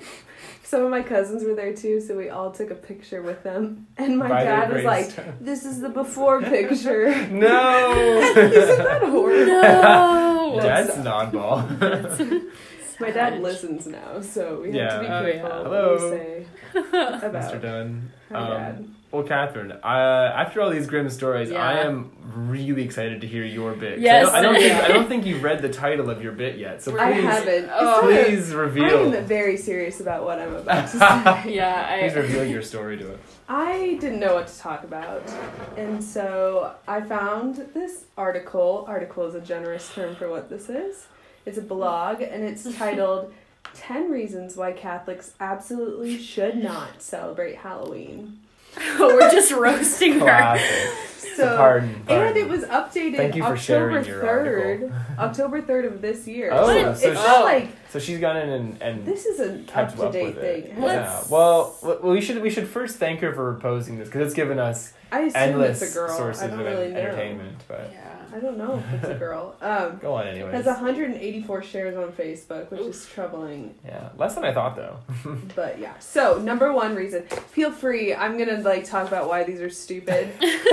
[0.62, 3.86] some of my cousins were there too, so we all took a picture with them.
[3.96, 5.10] And my By dad was like,
[5.40, 7.92] "This is the before picture." no.
[8.36, 9.46] Isn't that horrible?
[9.46, 10.58] No.
[10.60, 12.50] That's an oddball.
[13.00, 15.18] My dad listens now, so we have to be Yeah.
[15.20, 15.32] Oh, yeah.
[15.32, 15.92] careful Hello.
[15.94, 17.62] what we say about Mr.
[17.62, 18.10] Dunn.
[18.30, 18.88] my Um, dad.
[19.10, 19.86] Well, Catherine, uh,
[20.36, 21.66] after all these grim stories, Yeah.
[21.66, 23.94] I am really excited to hear your bit.
[23.94, 24.28] 'Cause Yes.
[24.28, 26.58] I don't, I don't think I don't think you've read the title of your bit
[26.58, 26.82] yet.
[26.82, 27.70] So please, I haven't.
[27.72, 28.00] Oh.
[28.02, 29.14] Please reveal.
[29.14, 31.54] I'm very serious about what I'm about to say.
[31.54, 33.20] Yeah, please reveal your story to us.
[33.48, 35.22] I didn't know what to talk about,
[35.78, 38.84] and so I found this article.
[38.86, 41.06] Article is a generous term for what this is.
[41.48, 43.32] It's a blog, and it's titled
[43.74, 48.38] 10 Reasons Why Catholics Absolutely Should Not Celebrate Halloween.
[48.98, 50.18] We're just roasting her.
[50.20, 50.90] Classic.
[51.34, 52.26] So, pardon, pardon.
[52.28, 56.50] and it was updated Thank you for October 3rd, October 3rd of this year.
[56.52, 59.38] Oh, so so it's she- not like So she's gone in and, and this is
[59.40, 60.82] an up kept to date thing.
[60.82, 61.22] Yeah.
[61.30, 64.58] Well, well, we should we should first thank her for proposing this because it's given
[64.58, 66.16] us I endless it's a girl.
[66.16, 66.98] sources I don't of really know.
[66.98, 67.62] entertainment.
[67.68, 68.07] But Yeah.
[68.34, 69.54] I don't know if it's a girl.
[69.60, 70.52] Um, go on it anyways.
[70.54, 73.74] has 184 shares on Facebook, which is troubling.
[73.84, 74.98] Yeah, less than I thought though.
[75.54, 75.98] But yeah.
[75.98, 77.22] So number one reason.
[77.50, 78.14] Feel free.
[78.14, 80.28] I'm gonna like talk about why these are stupid,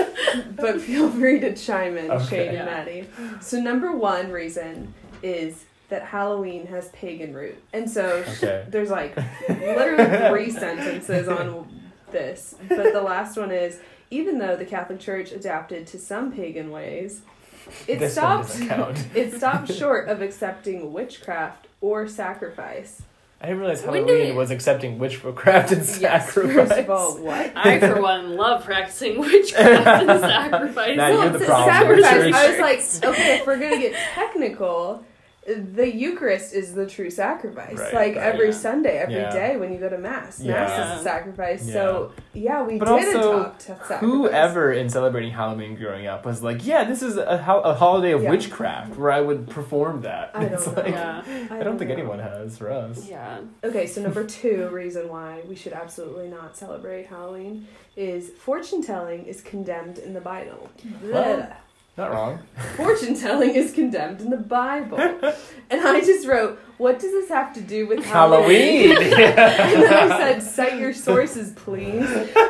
[0.56, 2.26] but feel free to chime in, Okay.
[2.26, 2.66] Shane and Yeah.
[2.66, 3.08] Maddie.
[3.42, 8.66] So number one reason is that Halloween has pagan root, and so sh- Okay.
[8.70, 9.16] there's like
[9.48, 11.68] literally three sentences on
[12.12, 13.80] this, but the last one is
[14.12, 17.22] even though the Catholic Church adapted to some pagan ways,
[17.88, 18.68] it This one stopped.
[18.70, 19.08] count.
[19.16, 23.02] it stopped short of accepting witchcraft or sacrifice.
[23.42, 26.00] I didn't realize When Halloween do we- was accepting witchcraft and Yes,
[26.34, 26.56] sacrifice.
[26.70, 27.52] first of all, what?
[27.56, 30.98] I, for one, love practicing witchcraft and sacrifice.
[30.98, 32.02] Nah, you're the problem.
[32.02, 32.34] Sacrifice.
[32.34, 32.60] I was
[33.04, 35.04] like, okay, if we're gonna get technical,
[35.46, 37.78] the Eucharist is the true sacrifice.
[37.78, 38.18] Right, like right.
[38.18, 38.52] every Yeah.
[38.54, 39.58] Sunday, every day Yeah.
[39.58, 41.68] when you go to mass, mass is a sacrifice.
[41.68, 41.74] Yeah.
[41.74, 44.00] So yeah, we But did also, talk to sacrifice.
[44.00, 48.12] Whoever in celebrating Halloween growing up was like, yeah, this is a, ho- a holiday
[48.12, 48.32] of Yeah.
[48.32, 50.32] witchcraft where I would perform that.
[50.34, 50.74] I don't It's know.
[50.74, 51.22] like- Yeah.
[51.52, 51.98] I don't think know.
[51.98, 53.08] anyone has for us.
[53.08, 53.40] Yeah.
[53.64, 59.26] Okay, so number two reason why we should absolutely not celebrate Halloween is fortune telling
[59.26, 60.70] is condemned in the Bible.
[61.04, 61.50] Well,
[61.98, 62.40] Not wrong.
[62.76, 65.00] fortune telling is condemned in the Bible.
[65.70, 68.92] and I just wrote, what does this have to do with Halloween.
[68.98, 72.08] and then I said, cite your sources, please.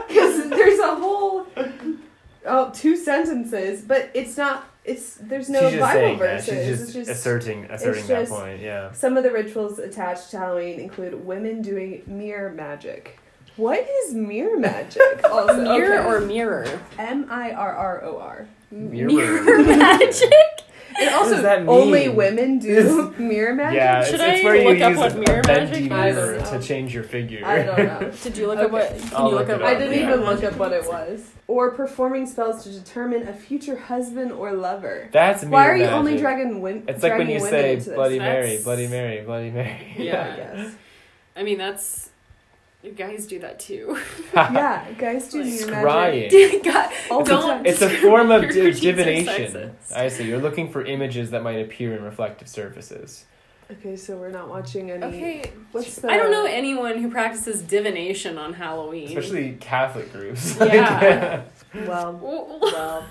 [0.08, 1.46] Because there's a whole,
[2.46, 6.26] oh, two sentences, but it's not, it's, there's no she's Bible saying that.
[6.26, 6.46] verses.
[6.48, 8.62] She's it's just, just, asserting asserting that just- point.
[8.62, 8.92] Yeah.
[8.94, 13.20] some of the rituals attached to Halloween include women doing mirror magic.
[13.58, 15.02] What is mirror magic?
[15.26, 16.08] Also, Mirror okay.
[16.08, 16.80] or mirror?
[17.00, 18.48] M I R R O R.
[18.72, 19.64] Mirror.
[19.64, 20.32] magic?
[20.98, 23.76] And What also, does that only women do mirror magic.
[23.76, 25.90] Yeah, it's, Should it's I where you look up use what a, mirror magic is?
[25.90, 27.46] mirror I to change your figure.
[27.46, 28.12] I don't know.
[28.24, 28.98] Did you look up what?
[28.98, 29.62] Can I'll you look look up?
[29.62, 30.08] it I didn't yeah.
[30.14, 31.30] even look up what it was.
[31.48, 35.10] Or performing spells to determine a future husband or lover.
[35.12, 35.98] That's mirror Why are you magic.
[35.98, 36.86] only dragging women?
[36.88, 37.94] It's like when you say into this?
[37.96, 39.96] Bloody Mary, That's- Bloody Mary, Bloody Mary.
[39.98, 40.38] Yeah.
[40.38, 40.76] Yes.
[41.36, 42.10] I mean, that's
[42.94, 43.98] guys do that too.
[44.34, 46.32] yeah, guys do mirror magic.
[46.32, 46.64] Scrying.
[46.64, 47.66] God, don't.
[47.66, 49.76] It's a form of Your di- divination.
[49.96, 50.26] I see.
[50.28, 53.26] You're looking for images that might appear in reflective surfaces.
[53.72, 55.04] Okay, so we're not watching any.
[55.04, 56.12] Okay, What's the?
[56.12, 59.08] I don't know anyone who practices divination on Halloween.
[59.08, 60.56] Especially Catholic groups.
[60.60, 61.44] Yeah.
[61.74, 63.06] Well, Well, well.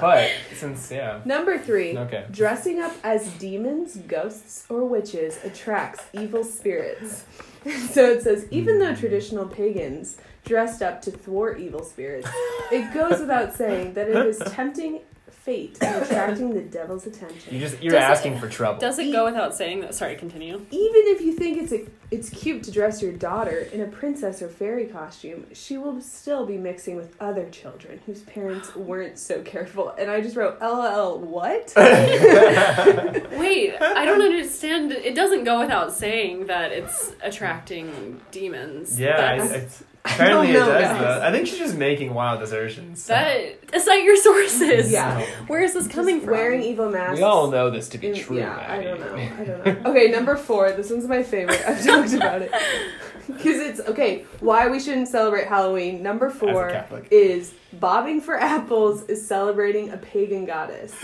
[0.00, 1.20] but since yeah.
[1.24, 1.96] Number three.
[1.96, 2.26] Okay.
[2.30, 7.24] Dressing up as demons, ghosts, or witches attracts evil spirits.
[7.90, 12.28] so it says, even though traditional pagans dressed up to thwart evil spirits,
[12.70, 15.00] it goes without saying that it is tempting
[15.30, 17.54] fate in attracting the devil's attention.
[17.54, 18.80] You just you're Does it- asking for trouble.
[18.80, 19.94] does it go without saying that?
[19.94, 20.54] Sorry, continue.
[20.70, 24.40] Even if you think it's a, it's cute to dress your daughter in a princess
[24.42, 29.42] or fairy costume, she will still be mixing with other children whose parents weren't so
[29.42, 29.90] careful.
[29.98, 31.72] And I just wrote, LOL, what?
[31.76, 34.92] Wait, I don't understand.
[34.92, 38.98] It doesn't go without saying that it's attracting demons.
[38.98, 39.50] yeah, That's-
[40.06, 40.82] I, it's, apparently it know, does.
[40.82, 41.00] guys.
[41.00, 41.26] Though.
[41.26, 43.06] I think she's just making wild assertions.
[43.06, 44.92] that cite your sources.
[44.92, 45.20] Yeah.
[45.46, 46.34] Where is this coming Just from?
[46.34, 47.16] Wearing evil masks.
[47.16, 48.36] We all know this to be In- true.
[48.36, 48.84] Yeah, I Maddie.
[48.84, 49.14] don't know.
[49.14, 49.90] I don't know.
[49.90, 50.72] Okay, number four.
[50.72, 51.62] This one's my favorite.
[51.66, 52.52] I've talked about it
[53.26, 54.24] because it's okay.
[54.40, 56.02] Why we shouldn't celebrate Halloween?
[56.02, 60.94] Number four is bobbing for apples is celebrating a pagan goddess.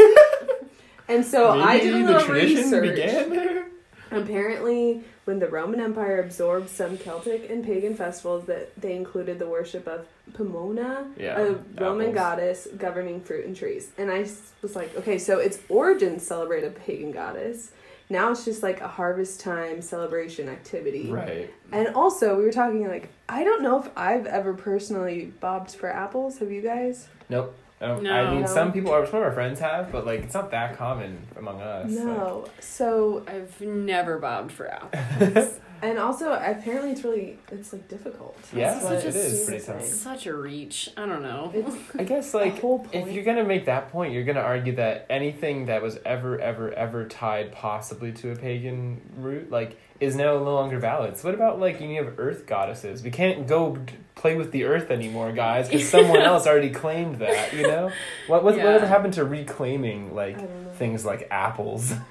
[1.09, 3.66] and so I did a the little tradition research.
[4.12, 9.46] Apparently, when the Roman Empire absorbed some Celtic and pagan festivals, that they included the
[9.46, 12.14] worship of Pomona, Yeah, a Roman apples.
[12.14, 13.92] goddess governing fruit and trees.
[13.96, 14.26] And I
[14.62, 17.70] was like, okay, so its origins celebrate a pagan goddess.
[18.11, 21.11] Now it's just like a harvest time celebration activity.
[21.11, 21.49] Right.
[21.70, 25.88] And also, we were talking like, I don't know if I've ever personally bobbed for
[25.88, 26.38] apples.
[26.38, 27.09] Have you guys?
[27.29, 27.57] Nope.
[27.81, 28.12] I, No.
[28.12, 28.46] I mean, No.
[28.46, 31.61] some people, are, some of our friends have, but like, it's not that common among
[31.62, 31.88] us.
[31.90, 32.46] No.
[32.59, 35.55] So I've never bobbed for apples.
[35.83, 38.37] And also, apparently, it's really it's like difficult.
[38.53, 39.85] Yeah, That's what it is Steve pretty tough.
[39.85, 40.90] Such a reach.
[40.97, 41.51] I don't know.
[41.55, 42.61] It's I guess like
[42.93, 46.73] if you're gonna make that point, you're gonna argue that anything that was ever, ever,
[46.73, 51.16] ever tied possibly to a pagan root, like, is now no longer valid.
[51.16, 53.03] So what about like you have earth goddesses?
[53.03, 57.16] We can't go d- play with the earth anymore, guys, because someone else already claimed
[57.16, 57.55] that.
[57.55, 57.90] You know,
[58.27, 58.64] what what Yeah.
[58.64, 60.69] whatever happened to reclaiming like I don't know.
[60.81, 61.93] Things like apples?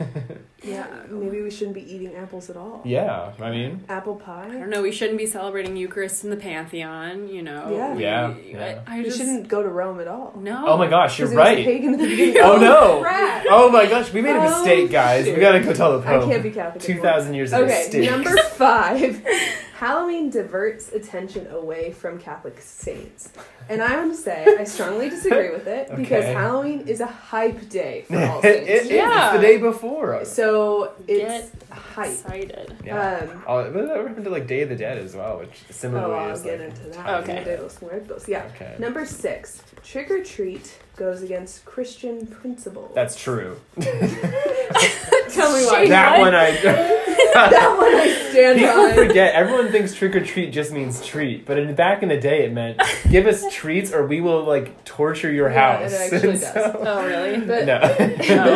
[0.61, 2.81] Yeah, maybe we shouldn't be eating apples at all.
[2.83, 4.43] yeah, I mean, Apple pie.
[4.45, 4.81] I don't know.
[4.81, 7.29] We shouldn't be celebrating Eucharist in the Pantheon.
[7.29, 7.71] You know.
[7.71, 7.93] Yeah.
[7.95, 8.81] We- Yeah, I, yeah.
[8.85, 10.33] I We just shouldn't go to Rome at all.
[10.35, 10.65] no.
[10.67, 11.63] oh my gosh, you're it was right.
[11.65, 12.41] pagan at the beginning.
[12.43, 12.99] Oh, no.
[12.99, 13.45] crap.
[13.49, 15.27] Oh my gosh, we made a Oh, mistake, guys.
[15.27, 16.23] We gotta go tell the Pope.
[16.23, 16.83] I can't be Catholic.
[16.83, 17.13] Two thousand anymore.
[17.13, 18.11] thousand years of Okay, mistakes.
[18.11, 19.25] number five.
[19.79, 23.31] Halloween diverts attention away from Catholic saints.
[23.69, 27.69] And I want to say, I strongly disagree with it because Halloween is a hype
[27.69, 28.69] day for all it, saints.
[28.69, 28.89] it is.
[28.89, 29.27] Yeah.
[29.33, 30.25] It's the day before.
[30.25, 32.09] So it's Get hype.
[32.11, 32.75] Excited.
[32.83, 33.19] Yeah.
[33.31, 36.13] Um, Oh, but that happened to like Day of the Dead as well, which similarly
[36.13, 36.69] oh, similarly I'll is get like.
[36.69, 37.23] into that.
[37.23, 37.43] Okay.
[37.45, 38.27] Dia de los Muertos.
[38.27, 38.49] Yeah.
[38.55, 38.75] Okay.
[38.79, 42.91] Number six, trick or treat goes against Christian principles.
[42.93, 43.57] That's true.
[43.79, 45.87] Tell me why.
[45.87, 47.15] That one I.
[47.33, 48.93] that one I stand People by.
[48.95, 49.35] forget.
[49.35, 52.53] Everyone thinks trick or treat just means treat, but in back in the day, it
[52.53, 55.93] meant give us treats or we will like torture your Yeah, house.
[55.93, 56.53] it actually And does.
[56.53, 57.37] so- Oh really?
[57.45, 57.79] But no.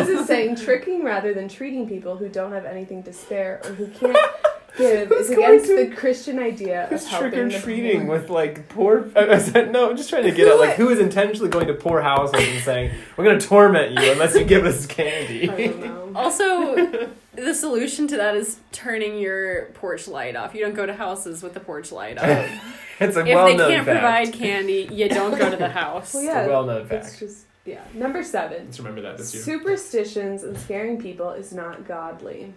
[0.04, 3.70] this is saying tricking rather than treating people who don't have anything to spare or
[3.72, 4.16] who can't
[4.76, 7.60] give is Who's going against to- the Christian idea of Who's helping trick or the
[7.60, 8.18] treating poor.
[8.20, 9.08] with like poor?
[9.16, 11.74] I said, no, I'm just trying to get at like who is intentionally going to
[11.74, 15.48] poor houses and saying we're going to torment you unless you give us candy.
[15.48, 16.12] I don't know.
[16.16, 20.54] Also, the solution to that is turning your porch light off.
[20.54, 22.26] You don't go to houses with the porch light off.
[23.00, 24.00] it's a if they well-known can't fact.
[24.00, 26.14] provide candy, you don't go to the house.
[26.14, 27.18] Well, It's yeah, a well-known It's fact.
[27.18, 27.82] just yeah.
[27.94, 28.66] Number seven.
[28.66, 29.42] Let's remember that this year.
[29.42, 32.52] Superstitions and scaring people is not godly.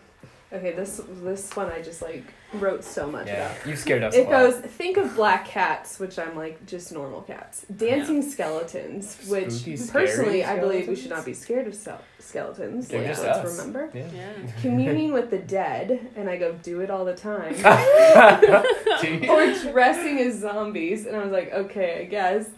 [0.54, 3.68] Okay, this this one I just like wrote so much Yeah, about.
[3.68, 4.16] you scared us.
[4.16, 4.52] It a lot.
[4.52, 7.66] goes, think of black cats, which I'm like just normal cats.
[7.76, 12.00] Dancing skeletons, which Spooky, scary personally I believe we should not be scared of skel-
[12.20, 12.88] skeletons.
[12.88, 13.58] They're Like, just let's us.
[13.60, 13.90] remember.
[13.94, 14.08] Yeah.
[14.16, 14.52] Yeah.
[14.62, 17.54] Communing with the dead, and I go, do it all the time.
[19.02, 19.28] Gee.
[19.28, 22.50] or dressing as zombies, and I was like, okay, I guess.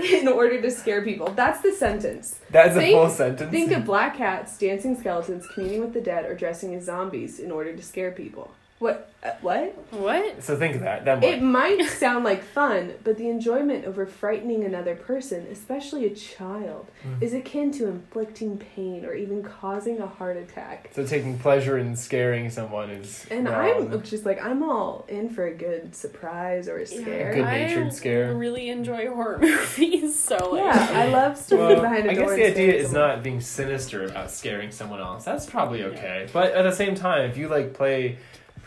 [0.00, 1.28] In order to scare people.
[1.30, 2.40] That's the sentence.
[2.50, 3.50] That's a full sentence.
[3.50, 7.50] Think of black cats, dancing skeletons, communing with the dead, or dressing as zombies in
[7.50, 8.50] order to scare people.
[8.80, 9.06] What?
[9.22, 9.76] Uh, what?
[9.92, 10.42] What?
[10.42, 11.04] so think of that.
[11.04, 11.30] Then what?
[11.34, 16.86] It might sound like fun, but the enjoyment over frightening another person, especially a child,
[17.06, 17.22] Mm.
[17.22, 20.88] is akin to inflicting pain or even causing a heart attack.
[20.94, 23.92] so taking pleasure in scaring someone is And wrong.
[23.92, 27.34] I'm just like, I'm all in for a good surprise or a scare.
[27.34, 28.34] Good-natured I scare.
[28.34, 32.26] really enjoy horror movies, so Yeah, I love stuff Well, behind a I door.
[32.28, 33.08] guess the idea is someone.
[33.08, 35.24] not being sinister about scaring someone else.
[35.26, 36.26] That's probably okay.
[36.32, 38.16] But at the same time, if you like play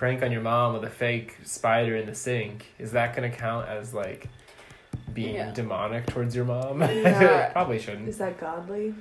[0.04, 3.38] prank on your mom with a fake spider in the sink, is that going to
[3.38, 4.28] count as like
[5.13, 5.52] being Yeah.
[5.52, 6.82] demonic towards your mom?
[6.82, 7.50] Yeah.
[7.54, 8.10] probably shouldn't.
[8.10, 8.94] Is that godly?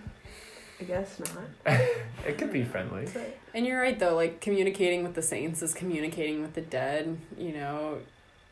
[0.80, 1.76] I guess not.
[2.24, 3.08] It could be friendly.
[3.52, 7.50] And you're right though, like communicating with the saints is communicating with the dead, you
[7.50, 7.98] know,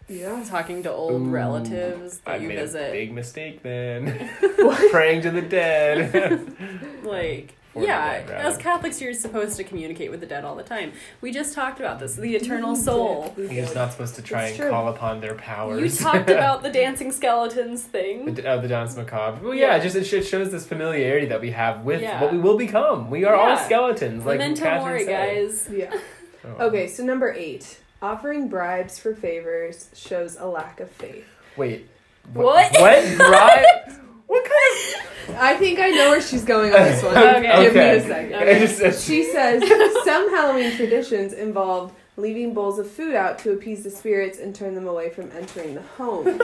[0.08, 0.42] yeah.
[0.44, 2.88] talking to old Ooh, relatives that I you made visit.
[2.88, 4.28] a big mistake then.
[4.90, 6.52] Praying to the dead.
[7.04, 10.54] Like Or the yeah, dead, as Catholics you're supposed to communicate with the dead all
[10.56, 10.92] the time.
[11.20, 13.32] We just talked about this, the eternal soul.
[13.36, 13.48] did.
[13.50, 14.70] We You're not supposed to try It's and true.
[14.70, 15.80] call upon their powers.
[16.00, 18.34] You talked about the dancing skeletons thing.
[18.34, 19.42] The, uh, the dance macabre.
[19.44, 19.82] Well, yeah, Yeah.
[19.82, 22.20] just it sh- shows this familiarity that we have with Yeah.
[22.20, 23.08] what we will become.
[23.10, 25.34] We are all skeletons, like Memento Catherine mori, said.
[25.34, 25.68] guys.
[25.72, 25.94] Yeah.
[26.42, 26.68] Oh.
[26.68, 27.80] Okay, so number eight.
[28.00, 31.26] Offering bribes for favors shows a lack of faith.
[31.54, 31.86] Wait.
[32.32, 32.72] wh- What?
[32.80, 33.16] What?
[33.18, 33.99] Bribe?
[35.38, 37.16] I think I know where she's going on this one.
[37.20, 37.62] Okay.
[37.64, 38.34] Give me a second.
[38.34, 38.92] Okay.
[38.92, 39.62] She says
[40.04, 44.74] some Halloween traditions involve leaving bowls of food out to appease the spirits and turn
[44.74, 46.40] them away from entering the home.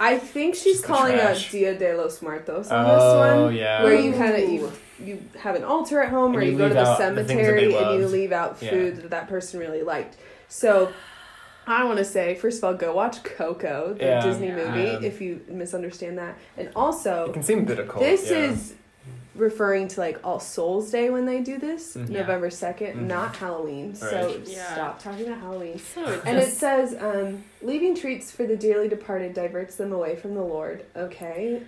[0.00, 1.36] I think she's Just calling out.
[1.50, 3.54] Dia de los Muertos on oh, this one.
[3.56, 3.82] yeah.
[3.82, 4.72] Where you kind of you,
[5.04, 7.04] you have an altar at home, And or you you, go to the out the
[7.26, 8.70] cemetery and you leave out Yeah.
[8.70, 10.16] food that that person really liked.
[10.48, 10.92] So,
[11.72, 14.24] I want to say first of all, go watch Coco, the Yeah.
[14.24, 15.00] Disney movie, Yeah.
[15.02, 18.02] if you misunderstand that, and It also can seem a bit occult.
[18.04, 18.50] this yeah.
[18.50, 18.74] is
[19.34, 22.10] referring to like All Souls Day when they do this, Mhm.
[22.10, 23.06] November 2nd, Mhm.
[23.06, 23.94] not Halloween.
[23.94, 24.72] So Yeah.
[24.74, 25.78] stop talking about Halloween.
[25.78, 30.34] So And it says, um, leaving treats for the dearly departed diverts them away from
[30.34, 30.84] the Lord.
[30.94, 31.62] Okay.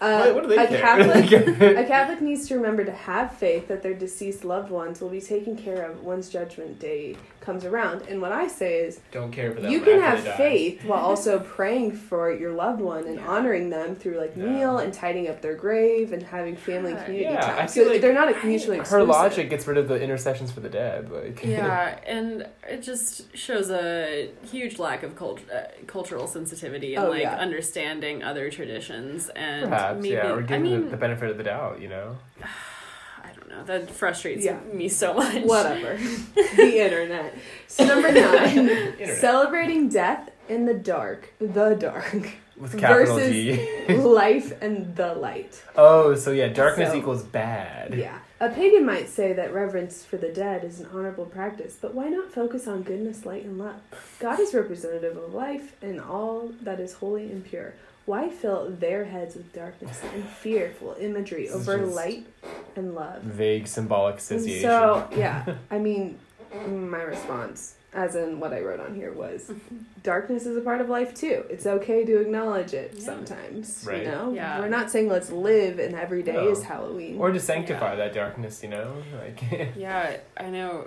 [0.00, 0.80] Uh, what, what do they a care?
[0.80, 1.32] Catholic
[1.76, 5.20] a Catholic needs to remember to have faith that their deceased loved ones will be
[5.20, 7.16] taken care of once Judgment Day
[7.48, 8.02] comes around.
[8.02, 9.72] And what I say is, Don't care for them.
[9.72, 13.26] you can have faith while also praying for your loved one and Yeah.
[13.26, 14.44] honoring them through like Yeah.
[14.44, 17.68] meal and tidying up their grave and having family and Yeah, community yeah, I time.
[17.68, 20.68] feel So like they're not mutually Her logic gets rid of the intercessions for the
[20.68, 21.10] dead.
[21.10, 27.06] Like yeah, and it just shows a huge lack of cult- uh, cultural sensitivity and
[27.06, 27.36] Oh, like yeah.
[27.36, 31.44] understanding other traditions and perhaps maybe yeah, or I mean the, the benefit of the
[31.44, 31.80] doubt.
[31.80, 32.18] You know.
[33.50, 34.58] I don't know that frustrates Yeah.
[34.72, 35.42] me so much.
[35.44, 35.96] Whatever.
[36.56, 37.34] the internet.
[37.66, 39.18] So number nine, Internet.
[39.18, 43.94] celebrating death in the dark, the dark, With capital versus D.
[43.96, 45.62] life and the light.
[45.76, 47.94] oh, so yeah, darkness So- equals bad.
[47.94, 48.18] Yeah.
[48.40, 52.08] A pagan might say that reverence for the dead is an honorable practice, but why
[52.08, 53.80] not focus on goodness, light, and love?
[54.20, 57.74] God is representative of life and all that is holy and pure.
[58.08, 62.26] Why fill their heads with darkness and fearful imagery over light
[62.74, 63.20] and love?
[63.20, 64.62] Vague symbolic And association.
[64.62, 66.18] So, yeah, I mean,
[66.66, 69.52] my response, as in what I wrote on here, was
[70.02, 71.44] darkness is a part of life too.
[71.50, 73.04] It's okay to acknowledge it Yeah.
[73.04, 73.84] sometimes.
[73.86, 74.04] Right.
[74.04, 74.58] You know, Yeah.
[74.60, 76.48] we're not saying let's live and every day No.
[76.48, 76.62] is oh.
[76.62, 77.18] Halloween.
[77.20, 77.96] or to sanctify Yeah.
[77.96, 79.42] that darkness, you know, like
[79.76, 80.86] Yeah, I know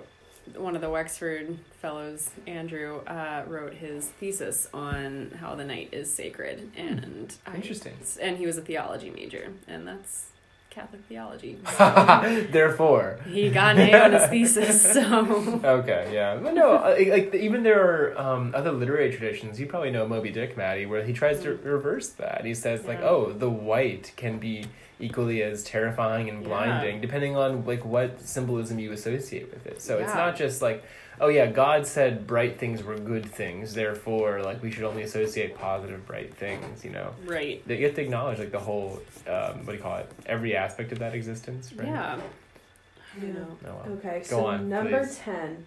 [0.56, 6.14] one of the Wexford fellows, Andrew, uh, wrote his thesis on how the night is
[6.14, 7.94] sacred, and I, interesting.
[8.22, 10.28] and he was a theology major, and that's
[10.72, 11.58] Catholic theology.
[12.52, 17.64] Therefore, he got an A on his thesis, so okay, yeah, but no, like even
[17.64, 19.60] there are um, other literary traditions.
[19.60, 22.46] You probably know Moby Dick, Maddie, where he tries to reverse that.
[22.46, 24.66] He says like, oh, the white can be
[25.02, 26.48] equally as terrifying and Yeah.
[26.48, 29.82] blinding, depending on like what symbolism you associate with it.
[29.82, 30.84] So it's not just like,
[31.20, 35.58] oh yeah, God said bright things were good things, therefore like we should only associate
[35.58, 36.84] positive bright things.
[36.86, 37.66] You know, right.
[37.68, 40.12] that you have to acknowledge like the whole um, what do you call it?
[40.26, 41.88] Every aspect of that existence, right?
[41.88, 42.16] Yeah.
[42.16, 43.34] I Yeah.
[43.34, 43.58] know.
[43.68, 43.98] Oh, well.
[43.98, 45.18] Okay, Go so on, number please.
[45.20, 45.66] 10.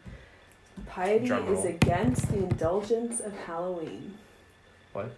[0.88, 4.14] Piety is against the indulgence of Halloween.
[4.92, 5.10] What?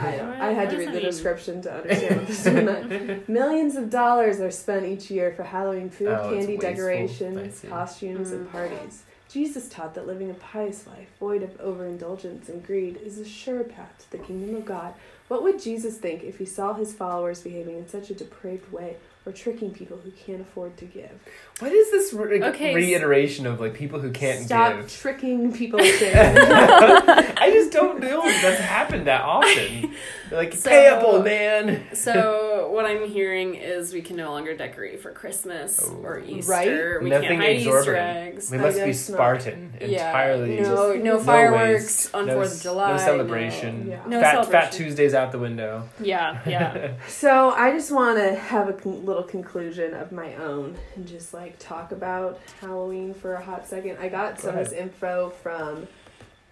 [0.00, 0.48] I.
[0.48, 3.28] I had to read the description to understand what this meant.
[3.28, 7.68] Millions of dollars are spent each year for Halloween food, Oh, candy, decorations, see.
[7.68, 8.52] costumes, and Mm.
[8.52, 9.02] parties.
[9.28, 13.62] Jesus taught that living a pious life, void of overindulgence and greed, is a sure
[13.62, 14.94] path to the kingdom of God.
[15.28, 18.96] What would Jesus think if he saw his followers behaving in such a depraved way
[19.26, 21.10] or tricking people who can't afford to give?
[21.58, 24.90] What is this re- Okay, s- reiteration of like people who can't Stop give?
[24.90, 25.78] Stop tricking people.
[25.82, 29.94] I just don't know if that's happened that often.
[30.30, 31.82] They're like So- payable, man.
[31.94, 35.96] So what I'm hearing is we can no longer decorate for Christmas Oh.
[36.02, 36.50] or Easter.
[36.52, 37.02] Right?
[37.04, 38.16] We Nothing can't hide Easter exorbitant.
[38.34, 38.50] eggs.
[38.50, 39.14] We must be guess not.
[39.16, 40.56] Spartan, entirely.
[40.56, 40.62] Yeah.
[40.62, 42.92] No, Just- no no fireworks waste, on no Fourth of July.
[42.92, 43.86] No celebration.
[43.88, 44.02] Yeah.
[44.06, 44.52] No fat, celebration.
[44.62, 45.88] fat Tuesdays out the window.
[46.00, 46.92] Yeah, yeah.
[47.08, 51.34] So I just want to have a con- little conclusion of my own and just
[51.34, 53.98] like talk about Halloween for a hot second.
[53.98, 55.88] I got Go some of this info from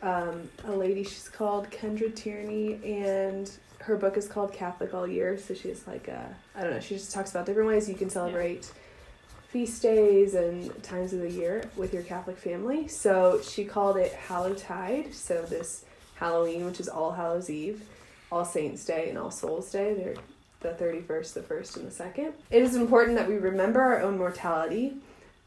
[0.02, 1.04] um, a lady.
[1.04, 3.50] She's called Kendra Tierney, and
[3.80, 5.38] her book is called Catholic All Year.
[5.38, 6.80] So she's like, I don't know.
[6.80, 8.70] She just talks about different ways you can celebrate
[9.48, 12.88] feast days and times of the year with your Catholic family.
[12.88, 15.14] So she called it Hallowtide.
[15.14, 15.84] So this
[16.16, 17.82] Halloween, which is All Hallows Eve,
[18.32, 19.94] All Saints Day, and All Souls Day.
[19.94, 20.16] They're
[20.60, 22.32] the 31st, the 1st, and the 2nd.
[22.50, 24.94] It is important that we remember our own mortality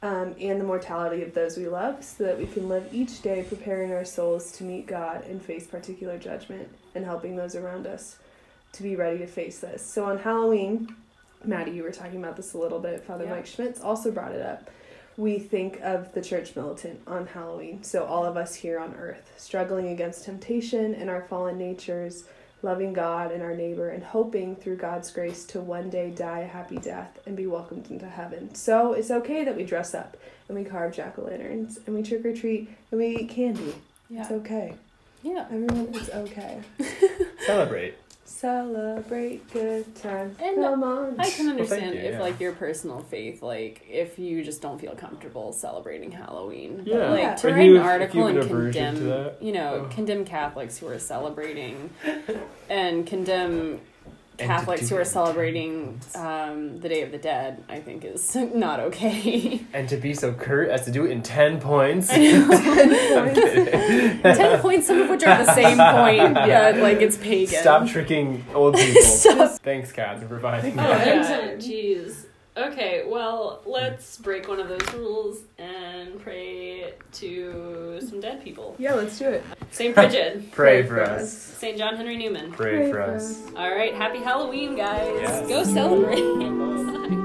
[0.02, 3.44] um, and the mortality of those we love so that we can live each day
[3.48, 8.18] preparing our souls to meet God and face particular judgment and helping those around us
[8.74, 9.86] to be ready to face this.
[9.86, 10.96] So on Halloween,
[11.44, 13.04] Maddie, you were talking about this a little bit.
[13.04, 13.32] Father Yeah.
[13.32, 14.70] Mike Schmitz also brought it up.
[15.18, 17.84] We think of the church militant on Halloween.
[17.84, 22.24] So all of us here on earth struggling against temptation and our fallen natures
[22.64, 26.48] loving God and our neighbor, and hoping through God's grace to one day die a
[26.48, 28.54] happy death and be welcomed into heaven.
[28.56, 32.04] So it's okay that we dress up and we carve jack o' lanterns and we
[32.04, 33.74] trick or treat and we eat candy.
[34.10, 34.22] Yeah.
[34.22, 34.74] It's okay.
[35.24, 35.46] Yeah.
[35.52, 36.62] Everyone, it's okay.
[37.46, 37.96] Celebrate.
[38.42, 40.36] Celebrate good times.
[40.42, 41.20] And Come on.
[41.20, 42.20] I can Well, understand you, if yeah.
[42.22, 46.82] like your personal faith, like if you just don't feel comfortable celebrating Halloween.
[46.84, 46.98] Yeah.
[46.98, 47.36] But, like Yeah.
[47.36, 49.94] to Or write you- an if article and an aversion to condemn you know, Oh.
[49.94, 51.92] condemn Catholics who are celebrating
[52.68, 53.80] and condemn And
[54.48, 59.62] Catholics who are celebrating um, the Day of the Dead, I think is not okay.
[59.74, 62.10] And to be so curt as to do it in 10 points.
[62.12, 62.50] I know.
[63.24, 64.22] I'm kidding.
[64.22, 66.72] Ten points, some of which are the same point, Yeah.
[66.74, 67.60] but like it's pagan.
[67.62, 69.02] Stop tricking old people.
[69.02, 69.52] Stop.
[69.62, 71.06] Thanks, Catherine, for providing Oh that.
[71.08, 72.26] yeah, jeez.
[72.58, 76.71] Okay, well, let's break one of those rules and pray
[77.14, 78.76] to some dead people.
[78.78, 79.44] Yeah, let's do it.
[79.72, 81.32] Saint Bridget, Pray for us.
[81.32, 82.52] Saint John Henry Newman.
[82.52, 83.42] Pray for us.
[83.56, 85.12] All right, happy Halloween, guys.
[85.22, 85.48] Yes.
[85.48, 87.18] Go celebrate.